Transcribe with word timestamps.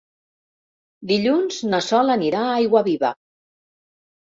Dilluns 1.11 1.59
na 1.75 1.83
Sol 1.89 2.15
anirà 2.15 2.41
a 2.47 2.57
Aiguaviva. 2.65 3.15